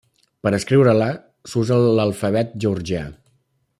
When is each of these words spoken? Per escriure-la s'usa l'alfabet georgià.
Per 0.45 0.51
escriure-la 0.57 1.09
s'usa 1.51 1.77
l'alfabet 1.99 2.57
georgià. 2.65 3.05